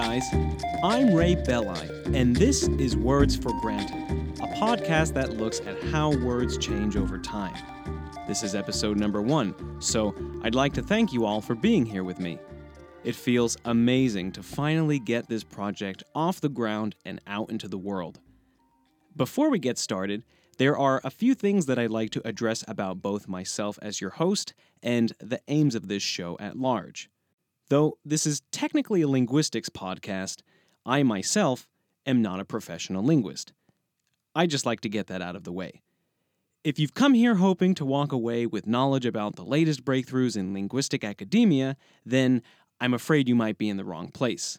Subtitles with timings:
[0.00, 0.24] guys.
[0.82, 3.98] I'm Ray Belli, and this is Words for Granted,
[4.42, 7.54] a podcast that looks at how words change over time.
[8.26, 12.02] This is episode number one, so I'd like to thank you all for being here
[12.02, 12.38] with me.
[13.04, 17.76] It feels amazing to finally get this project off the ground and out into the
[17.76, 18.20] world.
[19.14, 20.24] Before we get started,
[20.56, 24.12] there are a few things that I'd like to address about both myself as your
[24.12, 27.10] host and the aims of this show at large.
[27.70, 30.42] Though this is technically a linguistics podcast,
[30.84, 31.68] I myself
[32.04, 33.52] am not a professional linguist.
[34.34, 35.80] I just like to get that out of the way.
[36.64, 40.52] If you've come here hoping to walk away with knowledge about the latest breakthroughs in
[40.52, 42.42] linguistic academia, then
[42.80, 44.58] I'm afraid you might be in the wrong place.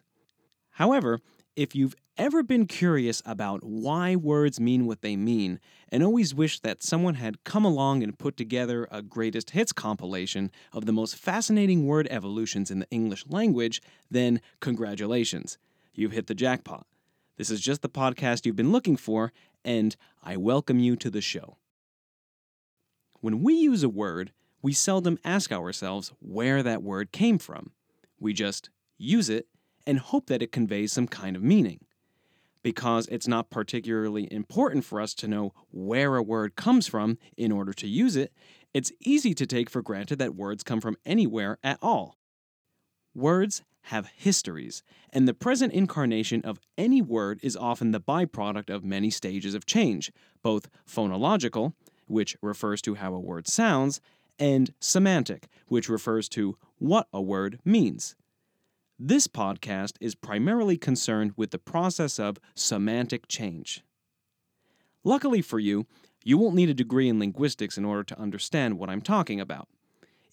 [0.70, 1.20] However,
[1.54, 5.58] if you've ever been curious about why words mean what they mean
[5.88, 10.48] and always wished that someone had come along and put together a greatest hits compilation
[10.72, 15.58] of the most fascinating word evolutions in the English language, then congratulations.
[15.94, 16.86] You've hit the jackpot.
[17.38, 19.32] This is just the podcast you've been looking for,
[19.64, 21.56] and I welcome you to the show.
[23.20, 24.30] When we use a word,
[24.62, 27.72] we seldom ask ourselves where that word came from.
[28.20, 29.48] We just use it
[29.84, 31.80] and hope that it conveys some kind of meaning
[32.62, 37.52] because it's not particularly important for us to know where a word comes from in
[37.52, 38.32] order to use it,
[38.72, 42.16] it's easy to take for granted that words come from anywhere at all.
[43.14, 44.82] Words have histories,
[45.12, 49.66] and the present incarnation of any word is often the byproduct of many stages of
[49.66, 51.74] change, both phonological,
[52.06, 54.00] which refers to how a word sounds,
[54.38, 58.14] and semantic, which refers to what a word means.
[59.04, 63.82] This podcast is primarily concerned with the process of semantic change.
[65.02, 65.86] Luckily for you,
[66.22, 69.66] you won't need a degree in linguistics in order to understand what I'm talking about.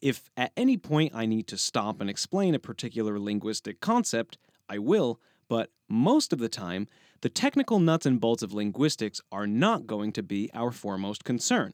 [0.03, 4.38] If at any point I need to stop and explain a particular linguistic concept,
[4.70, 6.88] I will, but most of the time,
[7.22, 11.73] the technical nuts and bolts of linguistics are not going to be our foremost concern.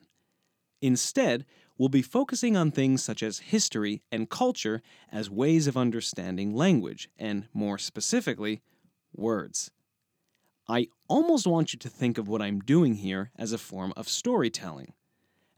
[0.82, 1.46] Instead,
[1.78, 4.82] we'll be focusing on things such as history and culture
[5.12, 8.62] as ways of understanding language, and more specifically,
[9.14, 9.72] words.
[10.68, 14.10] I almost want you to think of what I'm doing here as a form of
[14.10, 14.94] storytelling.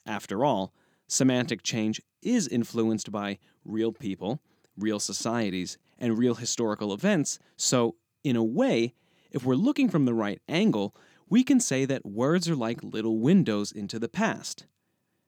[0.05, 0.73] After all,
[1.07, 4.41] semantic change is influenced by real people,
[4.77, 8.93] real societies, and real historical events, so, in a way,
[9.31, 10.95] if we're looking from the right angle,
[11.29, 14.65] we can say that words are like little windows into the past.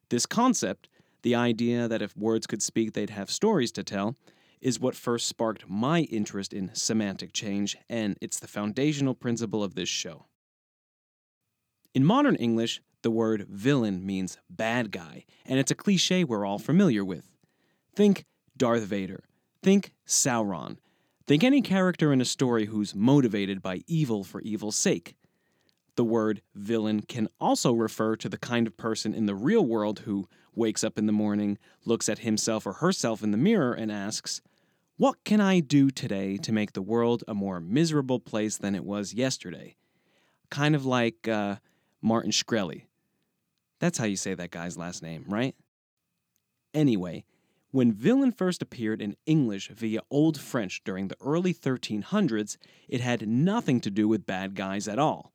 [0.10, 0.90] This concept,
[1.22, 4.16] the idea that if words could speak, they'd have stories to tell,
[4.62, 9.76] is what first sparked my interest in semantic change, and it's the foundational principle of
[9.76, 10.26] this show.
[11.94, 16.60] In modern English, the word villain means bad guy, and it's a cliche we're all
[16.60, 17.30] familiar with.
[17.96, 18.26] Think
[18.58, 19.24] Darth Vader.
[19.64, 20.78] Think Sauron.
[21.26, 25.16] Think any character in a story who's motivated by evil for evil's sake.
[26.00, 30.00] The word villain can also refer to the kind of person in the real world
[30.06, 33.92] who wakes up in the morning, looks at himself or herself in the mirror, and
[33.92, 34.40] asks,
[34.96, 38.86] What can I do today to make the world a more miserable place than it
[38.86, 39.76] was yesterday?
[40.50, 41.58] Kind of like uh,
[42.02, 42.84] Martin Shkreli.
[43.82, 45.54] That's how you say that guy's last name, right?
[46.74, 47.26] Anyway,
[47.72, 52.56] when villain first appeared in English via Old French during the early 1300s,
[52.88, 55.34] it had nothing to do with bad guys at all.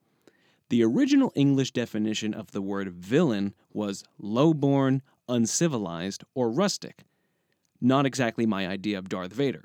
[0.70, 7.04] The original English definition of the word villain was low-born, uncivilized, or rustic.
[7.80, 9.64] Not exactly my idea of Darth Vader,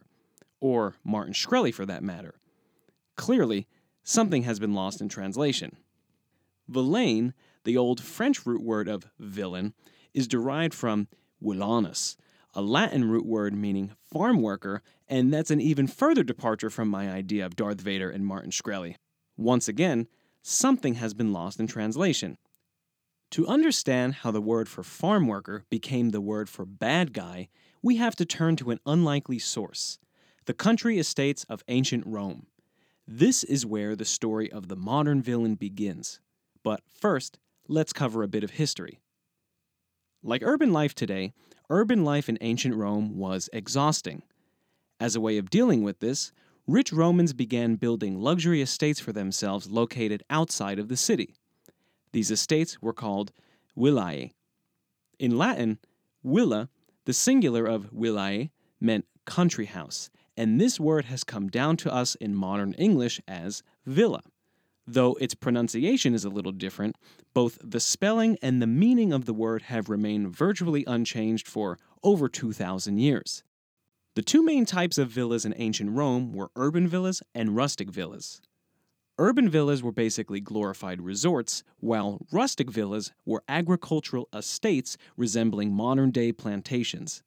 [0.60, 2.36] or Martin Shkreli for that matter.
[3.16, 3.68] Clearly,
[4.04, 5.78] something has been lost in translation.
[6.68, 7.34] Villain,
[7.64, 9.74] the old French root word of villain,
[10.14, 11.08] is derived from
[11.42, 12.18] villanus,
[12.54, 17.10] a Latin root word meaning farm worker, and that's an even further departure from my
[17.10, 18.96] idea of Darth Vader and Martin Shkreli.
[19.38, 20.08] Once again,
[20.42, 22.38] something has been lost in translation.
[23.32, 27.50] To understand how the word for farm worker became the word for bad guy,
[27.82, 30.00] we have to turn to an unlikely source
[30.50, 32.48] the country estates of ancient Rome.
[33.08, 36.20] This is where the story of the modern villain begins.
[36.64, 37.38] But first,
[37.68, 38.98] let's cover a bit of history.
[40.24, 41.34] Like urban life today,
[41.70, 44.24] urban life in ancient Rome was exhausting.
[45.00, 46.32] As a way of dealing with this,
[46.68, 51.36] rich Romans began building luxury estates for themselves located outside of the city.
[52.12, 53.32] These estates were called
[53.78, 54.32] villae.
[55.20, 55.80] In Latin,
[56.24, 56.70] villa,
[57.06, 62.16] the singular of villae, meant country house, and this word has come down to us
[62.16, 64.22] in modern English as villa.
[64.88, 66.96] Though its pronunciation is a little different,
[67.34, 72.28] both the spelling and the meaning of the word have remained virtually unchanged for over
[72.28, 73.44] 2,000 years.
[74.16, 78.42] The two main types of villas in ancient Rome were urban villas and rustic villas.
[79.20, 86.32] Urban villas were basically glorified resorts, while rustic villas were agricultural estates resembling modern day
[86.32, 87.22] plantations.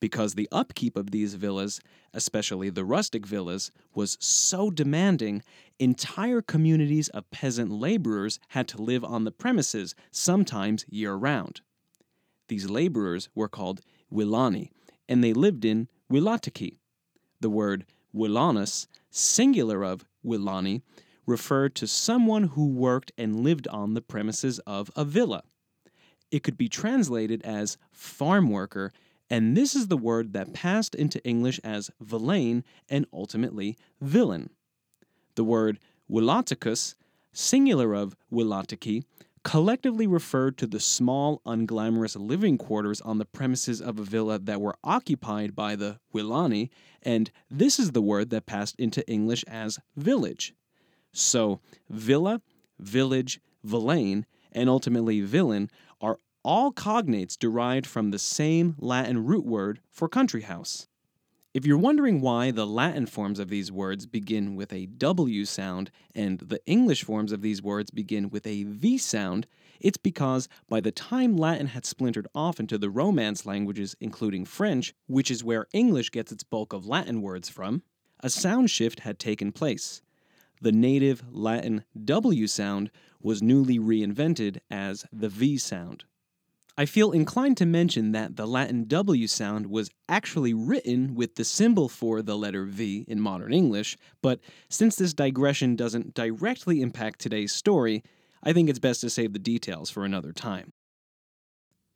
[0.00, 1.80] Because the upkeep of these villas,
[2.12, 5.42] especially the rustic villas, was so demanding,
[5.78, 11.62] entire communities of peasant laborers had to live on the premises, sometimes year round.
[12.48, 13.80] These laborers were called
[14.12, 14.70] villani,
[15.08, 16.78] and they lived in villatici.
[17.40, 17.84] The word
[18.14, 20.82] villanus, singular of villani,
[21.26, 25.42] referred to someone who worked and lived on the premises of a villa.
[26.30, 28.92] It could be translated as farm worker,
[29.28, 34.50] and this is the word that passed into English as villain and ultimately villain.
[35.34, 36.94] The word villaticus,
[37.32, 39.02] singular of villatici,
[39.44, 44.60] collectively referred to the small, unglamorous living quarters on the premises of a villa that
[44.60, 46.70] were occupied by the villani,
[47.02, 50.54] and this is the word that passed into English as village.
[51.12, 52.40] So, villa,
[52.80, 55.70] village, villain, and ultimately villain
[56.00, 60.88] are all cognates derived from the same Latin root word for country house.
[61.54, 65.92] If you're wondering why the Latin forms of these words begin with a W sound
[66.12, 69.46] and the English forms of these words begin with a V sound,
[69.78, 74.94] it's because by the time Latin had splintered off into the Romance languages, including French,
[75.06, 77.84] which is where English gets its bulk of Latin words from,
[78.18, 80.02] a sound shift had taken place
[80.60, 82.90] the native Latin W sound
[83.20, 86.04] was newly reinvented as the V sound.
[86.76, 91.44] I feel inclined to mention that the Latin W sound was actually written with the
[91.44, 97.20] symbol for the letter V in modern English, but since this digression doesn't directly impact
[97.20, 98.02] today's story,
[98.42, 100.72] I think it's best to save the details for another time.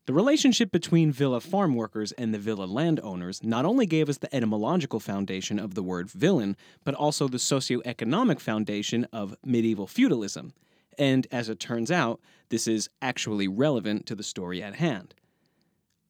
[0.07, 4.35] The relationship between villa farm workers and the villa landowners not only gave us the
[4.35, 10.55] etymological foundation of the word villain, but also the socioeconomic foundation of medieval feudalism.
[10.99, 15.15] And as it turns out, this is actually relevant to the story at hand.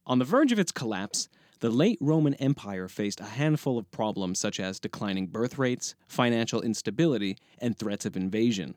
[0.07, 1.29] On the verge of its collapse,
[1.61, 6.63] the late Roman Empire faced a handful of problems such as declining birth rates, financial
[6.63, 8.77] instability, and threats of invasion.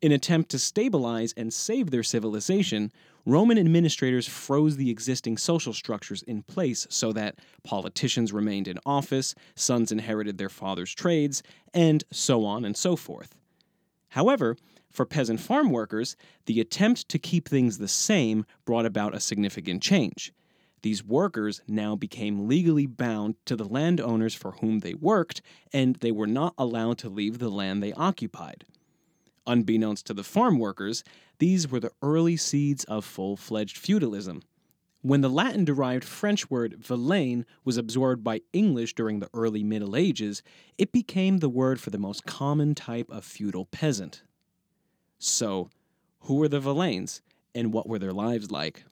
[0.00, 2.92] In an attempt to stabilize and save their civilization,
[3.26, 9.34] Roman administrators froze the existing social structures in place so that politicians remained in office,
[9.54, 11.42] sons inherited their father's trades,
[11.72, 13.34] and so on and so forth.
[14.10, 14.56] However,
[14.94, 19.82] for peasant farm workers, the attempt to keep things the same brought about a significant
[19.82, 20.32] change.
[20.82, 25.42] These workers now became legally bound to the landowners for whom they worked,
[25.72, 28.64] and they were not allowed to leave the land they occupied.
[29.46, 31.02] Unbeknownst to the farm workers,
[31.38, 34.42] these were the early seeds of full fledged feudalism.
[35.02, 39.96] When the Latin derived French word villain was absorbed by English during the early Middle
[39.96, 40.42] Ages,
[40.78, 44.22] it became the word for the most common type of feudal peasant.
[45.26, 45.70] So,
[46.20, 47.22] who were the villains,
[47.54, 48.84] and what were their lives like?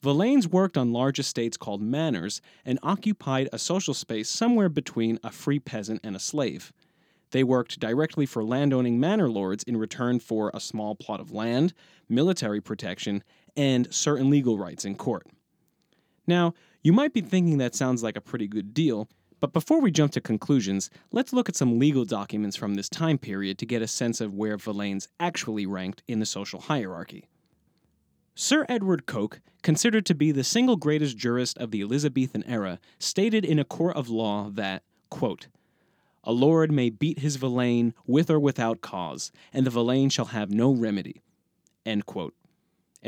[0.00, 5.30] Villains worked on large estates called manors and occupied a social space somewhere between a
[5.30, 6.72] free peasant and a slave.
[7.30, 11.72] They worked directly for landowning manor lords in return for a small plot of land,
[12.08, 13.22] military protection,
[13.56, 15.28] and certain legal rights in court.
[16.26, 19.08] Now, you might be thinking that sounds like a pretty good deal,
[19.42, 23.18] but before we jump to conclusions, let's look at some legal documents from this time
[23.18, 27.28] period to get a sense of where villeins actually ranked in the social hierarchy.
[28.36, 33.44] Sir Edward Coke, considered to be the single greatest jurist of the Elizabethan era, stated
[33.44, 35.48] in a court of law that, quote,
[36.22, 40.52] a lord may beat his villain with or without cause, and the villain shall have
[40.52, 41.20] no remedy.
[41.84, 42.04] And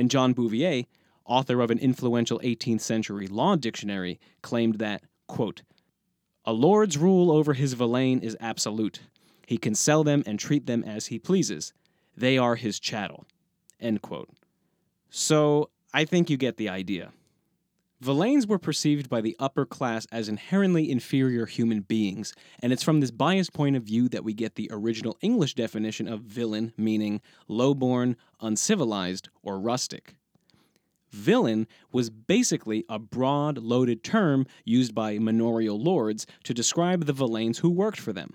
[0.08, 0.86] John Bouvier,
[1.24, 5.62] author of an influential 18th century law dictionary, claimed that, quote,
[6.46, 9.00] A lord's rule over his villein is absolute.
[9.46, 11.72] He can sell them and treat them as he pleases.
[12.16, 13.26] They are his chattel.
[13.80, 14.28] End quote.
[15.08, 17.12] So I think you get the idea.
[18.00, 23.00] Villains were perceived by the upper class as inherently inferior human beings, and it's from
[23.00, 27.22] this biased point of view that we get the original English definition of villain, meaning
[27.48, 30.16] lowborn, uncivilized, or rustic.
[31.14, 37.58] Villain was basically a broad, loaded term used by manorial lords to describe the villeins
[37.58, 38.34] who worked for them.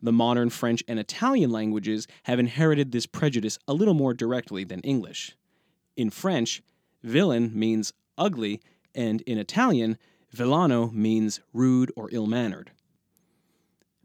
[0.00, 4.80] The modern French and Italian languages have inherited this prejudice a little more directly than
[4.82, 5.36] English.
[5.96, 6.62] In French,
[7.02, 8.60] villain means ugly
[8.94, 9.98] and in Italian,
[10.30, 12.70] villano means rude or ill mannered.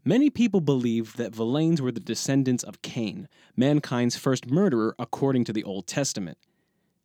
[0.04, 5.52] Many people believe that villains were the descendants of Cain, mankind's first murderer according to
[5.52, 6.38] the Old Testament.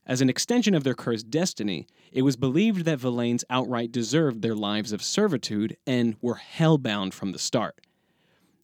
[0.09, 4.55] As an extension of their cursed destiny, it was believed that Villains outright deserved their
[4.55, 7.79] lives of servitude and were hellbound from the start.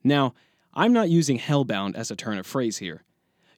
[0.03, 0.33] Now,
[0.73, 3.03] I'm not using hellbound as a turn of phrase here.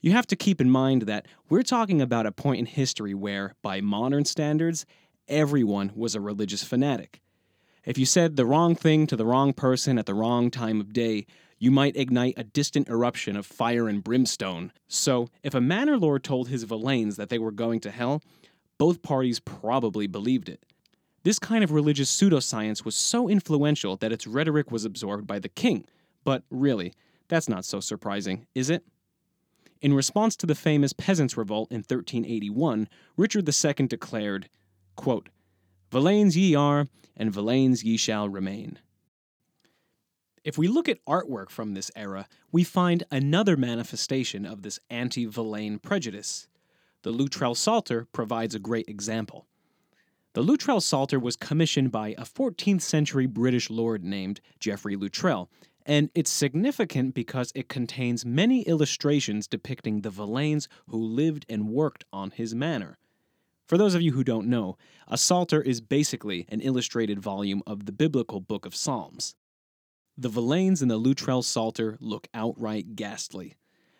[0.02, 3.56] You have to keep in mind that we're talking about a point in history where,
[3.62, 4.86] by modern standards,
[5.30, 7.22] everyone was a religious fanatic.
[7.86, 10.92] If you said the wrong thing to the wrong person at the wrong time of
[10.92, 11.26] day,
[11.60, 14.72] you might ignite a distant eruption of fire and brimstone.
[14.88, 18.22] So, if a manor lord told his Villains that they were going to hell,
[18.78, 20.64] both parties probably believed it.
[21.24, 25.50] This kind of religious pseudoscience was so influential that its rhetoric was absorbed by the
[25.50, 25.86] king.
[26.24, 26.94] But really,
[27.28, 28.84] that's not so surprising, is it?
[29.82, 34.50] In response to the famous Peasants' Revolt in 1381, Richard II declared,
[34.96, 35.30] quote,
[35.92, 38.80] Villains ye are, and villains ye shall remain.
[40.48, 45.26] If we look at artwork from this era, we find another manifestation of this anti
[45.26, 46.48] Villain prejudice.
[47.02, 49.46] The Luttrell Psalter provides a great example.
[50.36, 55.50] The Luttrell Psalter was commissioned by a 14th century British lord named Geoffrey Luttrell,
[55.86, 62.06] and it's significant because it contains many illustrations depicting the Villains who lived and worked
[62.14, 62.98] on his manor.
[63.66, 64.78] For those of you who don't know,
[65.10, 69.36] a Psalter is basically an illustrated volume of the biblical book of Psalms.
[70.20, 73.56] The Villains in the Luttrell Psalter look outright ghastly.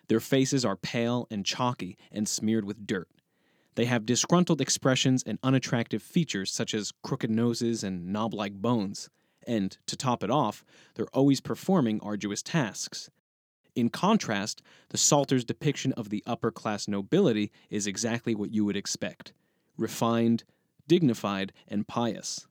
[0.08, 3.08] Their faces are pale and chalky and smeared with dirt.
[3.76, 9.12] They have disgruntled expressions and unattractive features such as crooked noses and knob like bones.
[9.46, 13.12] And, to top it off, they're always performing arduous tasks.
[13.76, 18.76] In contrast, the Psalter's depiction of the upper class nobility is exactly what you would
[18.76, 19.34] expect
[19.78, 20.44] refined,
[20.88, 22.48] dignified, and pious.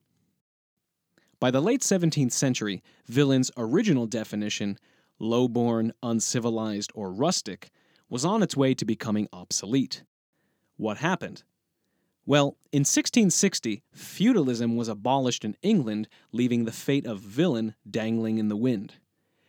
[1.38, 4.78] By the late 17th century, Villen's original definition,
[5.19, 7.71] low-born, uncivilized, or rustic,
[8.09, 10.02] was on its way to becoming obsolete.
[10.76, 11.43] What happened?
[12.25, 18.49] Well, in 1660, feudalism was abolished in England, leaving the fate of villain dangling in
[18.49, 18.95] the wind.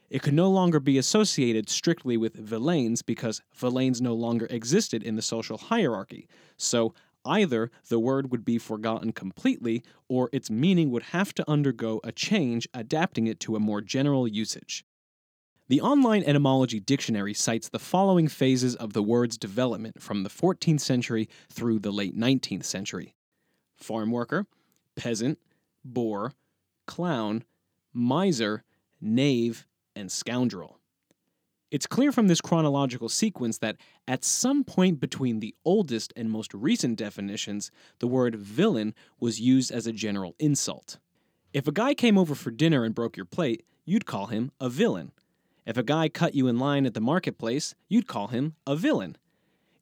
[0.10, 5.16] It could no longer be associated strictly with villains because villains no longer existed in
[5.16, 6.94] the social hierarchy, so
[7.28, 12.12] Either the word would be forgotten completely, or its meaning would have to undergo a
[12.12, 14.86] change, adapting it to a more general usage.
[15.68, 20.80] The online etymology dictionary cites the following phases of the word's development from the 14th
[20.80, 23.14] century through the late 19th century
[23.76, 24.48] farm worker,
[24.96, 25.38] peasant,
[25.86, 26.34] boor,
[26.88, 27.44] clown,
[27.94, 28.64] miser,
[29.00, 30.80] knave, and scoundrel.
[31.70, 33.76] It's clear from this chronological sequence that
[34.08, 39.72] at some point between the oldest and most recent definitions, the word villain was used
[39.72, 40.98] as a general insult.
[41.54, 44.70] If a guy came over for dinner and broke your plate, you'd call him a
[44.70, 45.12] villain.
[45.66, 49.18] If a guy cut you in line at the marketplace, you'd call him a villain.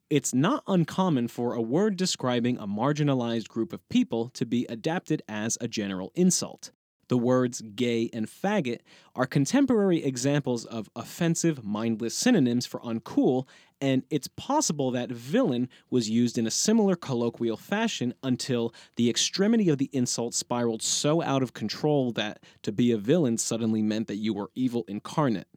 [0.09, 5.21] It's not uncommon for a word describing a marginalized group of people to be adapted
[5.27, 6.71] as a general insult.
[7.07, 8.79] The words gay and faggot
[9.15, 13.47] are contemporary examples of offensive, mindless synonyms for uncool,
[13.79, 19.69] and it's possible that villain was used in a similar colloquial fashion until the extremity
[19.69, 24.07] of the insult spiraled so out of control that to be a villain suddenly meant
[24.07, 25.47] that you were evil incarnate.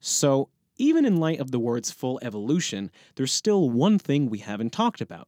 [0.00, 4.70] So, even in light of the word's full evolution, there's still one thing we haven't
[4.70, 5.26] talked about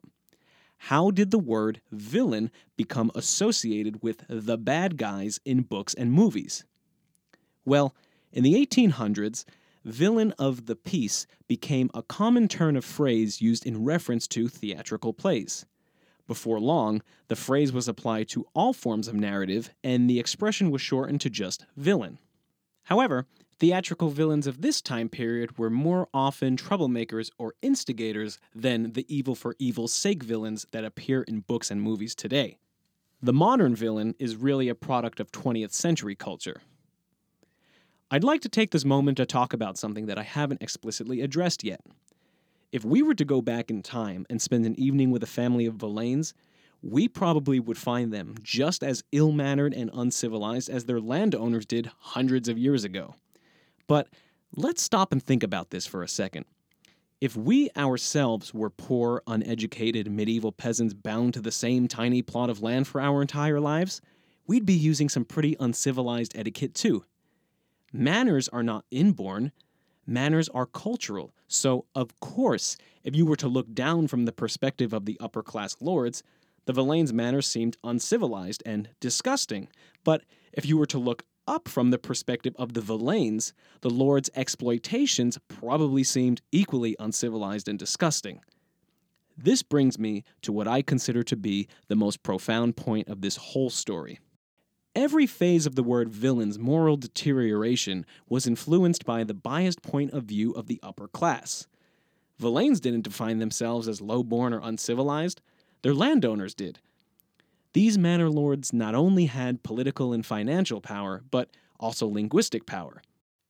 [0.84, 6.64] how did the word villain become associated with the bad guys in books and movies?
[7.66, 7.94] Well,
[8.32, 9.44] in the 1800s,
[9.84, 15.12] villain of the piece became a common turn of phrase used in reference to theatrical
[15.12, 15.66] plays.
[16.26, 20.80] Before long, the phrase was applied to all forms of narrative, and the expression was
[20.80, 22.18] shortened to just villain.
[22.84, 23.26] However,
[23.60, 29.34] Theatrical villains of this time period were more often troublemakers or instigators than the evil
[29.34, 32.56] for evil's sake villains that appear in books and movies today.
[33.20, 36.62] The modern villain is really a product of 20th century culture.
[38.10, 41.62] I'd like to take this moment to talk about something that I haven't explicitly addressed
[41.62, 41.82] yet.
[42.72, 45.66] If we were to go back in time and spend an evening with a family
[45.66, 46.32] of Villains,
[46.82, 51.90] we probably would find them just as ill mannered and uncivilized as their landowners did
[51.98, 53.16] hundreds of years ago.
[53.90, 54.06] But
[54.54, 56.44] let's stop and think about this for a second.
[57.20, 62.62] If we ourselves were poor, uneducated medieval peasants bound to the same tiny plot of
[62.62, 64.00] land for our entire lives,
[64.46, 67.04] we'd be using some pretty uncivilized etiquette too.
[67.92, 69.50] Manners are not inborn,
[70.06, 71.34] manners are cultural.
[71.48, 75.42] So, of course, if you were to look down from the perspective of the upper
[75.42, 76.22] class lords,
[76.66, 79.66] the Villain's manners seemed uncivilized and disgusting.
[80.04, 84.30] But if you were to look up from the perspective of the Villains, the Lord's
[84.36, 88.40] exploitations probably seemed equally uncivilized and disgusting.
[89.36, 93.36] This brings me to what I consider to be the most profound point of this
[93.36, 94.20] whole story.
[94.94, 100.24] Every phase of the word villain's moral deterioration was influenced by the biased point of
[100.24, 101.66] view of the upper class.
[102.38, 105.40] Villains didn't define themselves as low-born or uncivilized,
[105.82, 106.78] their landowners did.
[107.72, 113.00] These manor lords not only had political and financial power, but also linguistic power.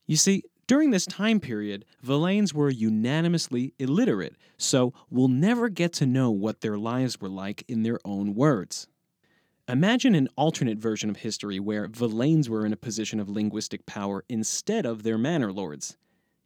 [0.06, 6.06] You see, during this time period, Villains were unanimously illiterate, so we'll never get to
[6.06, 8.86] know what their lives were like in their own words.
[9.68, 14.24] Imagine an alternate version of history where Villains were in a position of linguistic power
[14.28, 15.96] instead of their manor lords.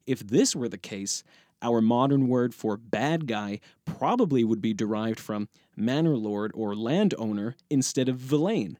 [0.06, 1.24] If this were the case,
[1.62, 7.56] our modern word for bad guy probably would be derived from manor lord or landowner
[7.70, 8.78] instead of villain.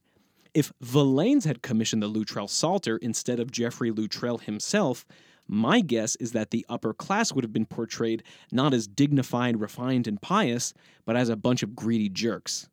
[0.55, 5.05] If Villains had commissioned the Luttrell Psalter instead of Geoffrey Luttrell himself,
[5.49, 10.07] my guess is that the upper class would have been portrayed not as dignified, refined,
[10.07, 10.73] and pious,
[11.05, 12.69] but as a bunch of greedy jerks.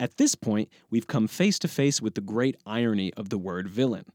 [0.00, 3.68] At this point, we've come face to face with the great irony of the word
[3.68, 4.06] villain.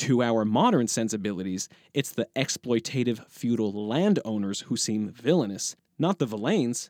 [0.00, 6.88] To our modern sensibilities, it's the exploitative feudal landowners who seem villainous, not the villains.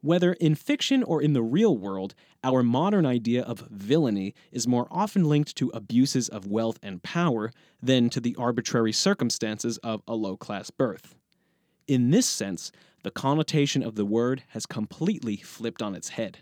[0.00, 4.88] Whether in fiction or in the real world, our modern idea of villainy is more
[4.90, 10.16] often linked to abuses of wealth and power than to the arbitrary circumstances of a
[10.16, 11.14] low class birth.
[11.86, 12.72] In this sense,
[13.04, 16.38] the connotation of the word has completely flipped on its head.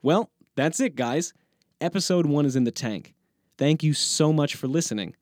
[0.00, 1.34] Well, that's it, guys.
[1.80, 3.15] Episode 1 is in the tank.
[3.58, 5.14] Thank you so much for listening.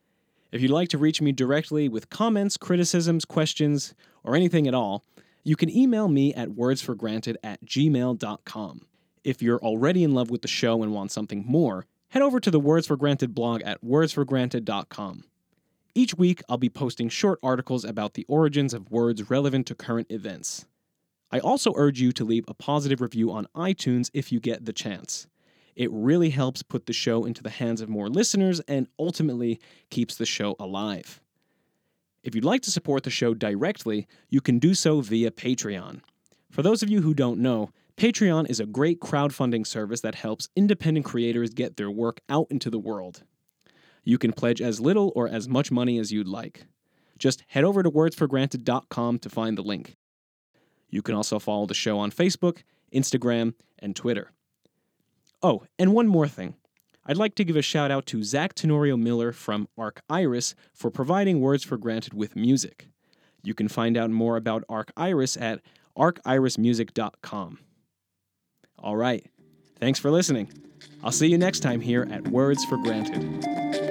[0.50, 5.04] If you'd like to reach me directly with comments, criticisms, questions, or anything at all,
[5.42, 8.86] you can email me at wordsforgranted at gmail.com.
[9.22, 12.50] If you're already in love with the show and want something more, head over to
[12.50, 15.24] the Words for Granted blog at wordsforgranted.com.
[15.94, 20.10] Each week, I'll be posting short articles about the origins of words relevant to current
[20.10, 20.66] events.
[21.30, 24.72] I also urge you to leave a positive review on iTunes if you get the
[24.72, 25.26] chance.
[25.76, 30.16] It really helps put the show into the hands of more listeners and ultimately keeps
[30.16, 31.20] the show alive.
[32.22, 36.00] If you'd like to support the show directly, you can do so via Patreon.
[36.50, 40.48] For those of you who don't know, Patreon is a great crowdfunding service that helps
[40.56, 43.22] independent creators get their work out into the world.
[44.04, 46.66] You can pledge as little or as much money as you'd like.
[47.18, 49.96] Just head over to wordsforgranted.com to find the link.
[50.88, 54.30] You can also follow the show on Facebook, Instagram, and Twitter.
[55.44, 56.54] Oh, and one more thing.
[57.04, 60.90] I'd like to give a shout out to Zach Tenorio Miller from Arc Iris for
[60.90, 62.88] providing Words for Granted with music.
[63.42, 65.60] You can find out more about Arc Iris at
[65.98, 67.58] arcirismusic.com.
[68.78, 69.26] All right.
[69.78, 70.50] Thanks for listening.
[71.02, 73.83] I'll see you next time here at Words for Granted.